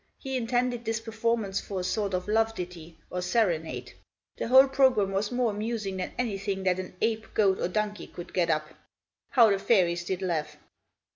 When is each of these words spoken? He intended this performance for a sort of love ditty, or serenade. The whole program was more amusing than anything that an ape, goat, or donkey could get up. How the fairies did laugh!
He 0.17 0.35
intended 0.35 0.83
this 0.83 0.99
performance 0.99 1.59
for 1.59 1.79
a 1.79 1.83
sort 1.83 2.15
of 2.15 2.27
love 2.27 2.55
ditty, 2.55 2.97
or 3.11 3.21
serenade. 3.21 3.93
The 4.37 4.47
whole 4.47 4.67
program 4.67 5.11
was 5.11 5.31
more 5.31 5.51
amusing 5.51 5.97
than 5.97 6.15
anything 6.17 6.63
that 6.63 6.79
an 6.79 6.95
ape, 7.01 7.31
goat, 7.35 7.59
or 7.59 7.67
donkey 7.67 8.07
could 8.07 8.33
get 8.33 8.49
up. 8.49 8.67
How 9.29 9.51
the 9.51 9.59
fairies 9.59 10.03
did 10.03 10.23
laugh! 10.23 10.57